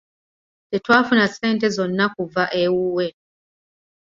[0.69, 3.07] Tetwafuna ssente zonna kuva ewuwe.